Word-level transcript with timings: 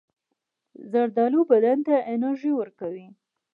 زردالو 0.91 1.41
بدن 1.51 1.77
ته 1.87 1.95
انرژي 2.13 2.51
ورکوي. 2.55 3.07